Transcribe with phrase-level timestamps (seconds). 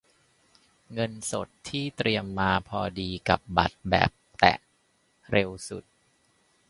[0.93, 4.53] เงินสดที่เตรียมมาพอดีกับบัตรแบบแตะ
[5.31, 5.83] เร็วสุด